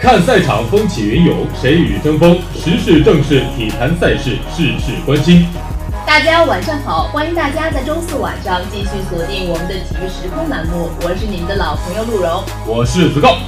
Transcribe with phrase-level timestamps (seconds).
[0.00, 2.38] 看赛场风起云涌，谁与争锋？
[2.54, 5.44] 时事正事，体坛赛事，事事关心。
[6.06, 13.38] 大家晚上好，欢迎大家在周四晚上继续锁定我们的体育时空栏目，我是你们的老朋友陆荣，我是子告。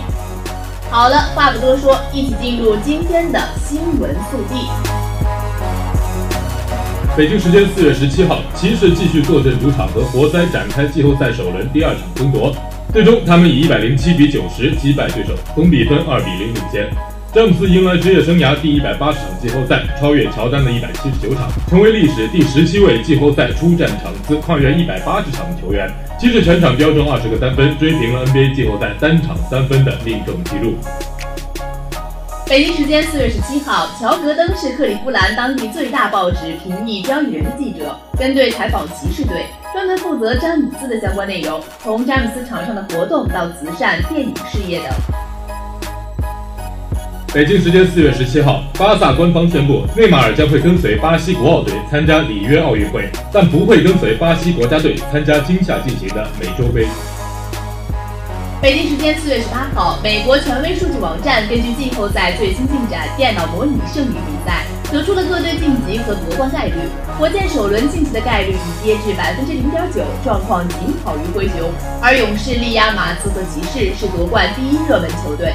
[0.91, 4.67] 好了，话不多说，一起进入今天的新闻速递。
[7.17, 12.53] 北京时间四月十七号，骑士继续坐镇主场和活塞展开季后赛首轮第二场争夺。
[12.93, 16.91] 最终，他们以一百零七比九十击败对手，总比分二比零领先。
[17.33, 25.89] 詹姆斯迎来职业生涯第一百八十场季后赛，超越乔丹的一百七十九场，成为历史第十七位季后赛出战场次跨越一百八十场的球员。
[26.19, 30.74] 骑士全场飙中二十个三分，追平了 NBA 季后赛单场三分的命中纪录。
[32.51, 44.88] 北京时间四月十七号，乔格登是克利夫兰当地最大报纸《平易交易人》的记者，跟队采访骑士队，专门负责詹姆斯的相关内容，从詹姆斯场上的活动到慈善、电影事业等。
[47.32, 56.84] 北京时间四月十七号，巴萨官方宣布，内马尔将会跟随巴西国奥队参加里约奥运会，但不会跟随巴西国家队参加今夏进行的美洲杯。
[58.63, 66.75] 北京时间四月十八号，美国权威数据网站根据季后赛最新进展电脑模拟胜利比赛，得出了各队晋级和夺冠概率。
[67.19, 71.72] 火箭首轮晋级的概率已跌至百分之零点九，状况仅好于灰熊。
[72.03, 75.55] 而勇士力压马刺和骑士，是夺冠第一热门球队。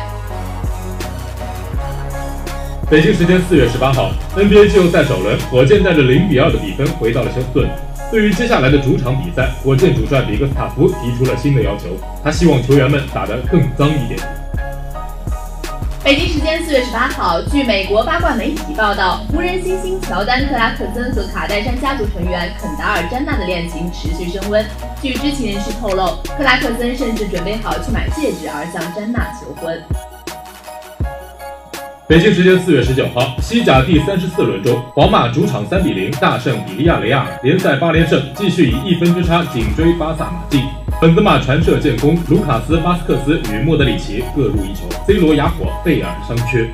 [2.89, 7.69] 北京时间四月十八号，NBA 季后赛首轮，火箭带着零比二的比分回到了休斯顿。
[8.11, 11.89] 对于接下来的主场比赛，火箭主帅比克斯塔夫提出了新的要求，
[12.23, 14.19] 他希望球员们打得更脏一点。
[16.03, 24.63] 北京时间四月十八号，据美国八卦媒体报道，湖人新星乔丹·克拉克森和卡戴珊家族成员肯达尔·詹娜的恋情持续升温。
[25.01, 29.81] 据知情人士透露，克拉克森甚至准备好去买戒指而向詹娜求婚。
[32.07, 40.61] 北京时间四月十九号，西甲第三十四轮中，皇马主场三比零大胜比利亚雷亚尔，联赛八连胜，继续以一分之差紧追巴萨马竞。
[41.01, 46.69] 本泽马传射建功，卢卡斯·巴斯克斯与莫德里奇各入一球，C 罗哑火，贝尔伤缺。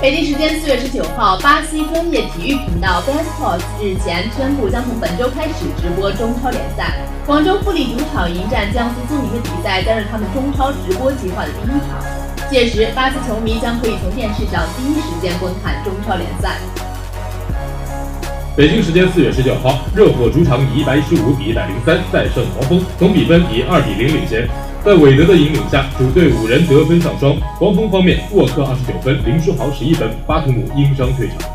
[0.00, 6.94] 北京时间四月十九号，巴西专业体育频道 b a s p o r t 日前宣布将从本周开始直播中超联赛。
[7.26, 12.21] 广州富力主场迎战江苏苏宁的比赛将是他们中超直播计划的第一场。
[12.52, 16.58] 届时，巴西球迷将可以从电视上第一时间观看中超联赛。
[18.54, 24.46] 北京时间四月十九号，热火主场以一百一十五比一百零三再胜黄蜂，总比分以二比零领先。
[24.84, 27.34] 在韦德的引领下，主队五人得分上双。
[27.58, 31.51] 黄蜂方面，沃克二十九分，林书豪十一分，巴图姆因伤退场。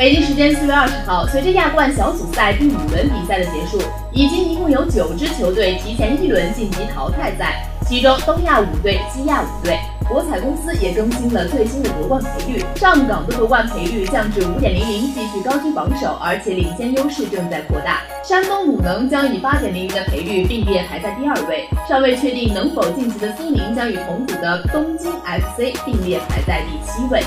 [0.00, 3.78] 北京时间四月二十号，随着亚冠小组赛第五轮比赛的结束，
[4.14, 7.66] 已经一共有九支球队提前一轮晋级淘汰赛。
[7.86, 9.78] 其中，东亚五队、西亚五队，
[10.08, 18.00] 博彩公司也更新了最新的夺冠赔率，上港的夺冠赔率降至五点零零，继续高居榜首，而且领先优势正在扩大。
[18.24, 27.22] 山东鲁能将以八点零零的赔率并列排在第二位，尚未确定能否晋级的苏宁将与同组的东京 FC 并列排在第七位。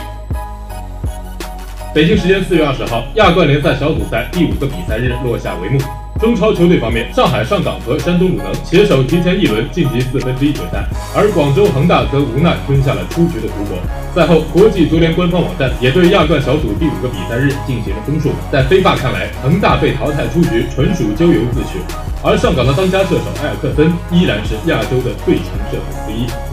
[1.94, 5.80] 北京时间四月二十号，亚冠联赛小组赛第五个比赛日落下帷幕。
[6.20, 10.84] 中超球队方面，上海上港和山东鲁能携手提前一轮晋级四分之一决赛，
[11.16, 13.78] 而广州恒大则无奈吞下了出局的苦果。
[14.16, 18.32] 赛后，国际足联官方网站也对亚冠小组第五个比赛日进行了综述。
[18.52, 21.78] 在非法看来，恒大被淘汰出局纯属咎由自取，
[22.24, 26.53] 而上港的当家射手埃尔克森依然是亚洲的最强射手之一。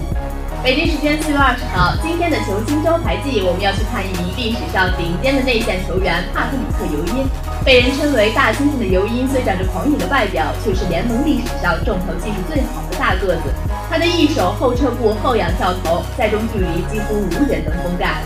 [0.62, 7.24] 北京时间四月二十号，今天的球星招牌季，我们要去看一名历史上顶尖的内线球员帕特里克尤因。
[7.64, 13.48] 被人称为大猩猩的尤因，虽长着狂野的外表，却是联盟历史上重投技术最好的大个子。
[13.88, 18.20] 他的一手后撤步、后仰跳投，赛中距离几乎无人能封盖。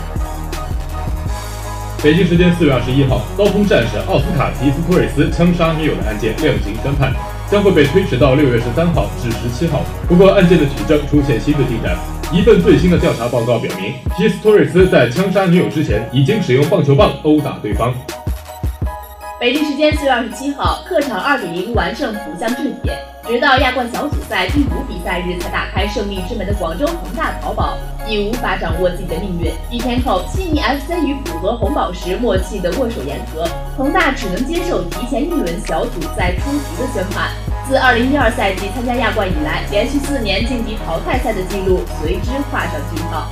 [2.03, 7.15] 北京时间四月二十一号，高峰战士奥斯卡·皮斯托瑞斯枪杀女友的案件量刑宣判，
[7.49, 9.83] 将会被推迟到六月十三号至十七号。
[10.05, 11.95] 不过，案件的取证出现新的进展。
[12.33, 17.93] 一份最新的调查报告表明，皮斯托瑞斯在枪杀女友之前，已经使用棒球棒殴打对方。
[19.39, 27.77] 北京时间四月二十七号，客场二比零完胜浦项制铁，直到亚冠小组赛第五比赛日才打开胜利之门的广州恒大淘宝，
[28.07, 29.51] 已无法掌握自己的命运。
[29.69, 37.29] 一天后，悉尼 FC 与浦和红宝石默契的握手言和，恒大只能接受提前一轮小组赛出局的宣判。
[37.67, 43.31] 自二零一二赛季参加亚冠以来，连续四年晋级淘汰赛的记录随之画上句号。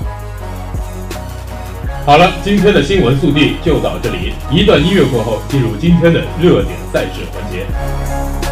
[2.03, 4.33] 好了，今天的新闻速递就到这里。
[4.49, 8.42] 一段音乐过后，进入今天的热点赛事环节。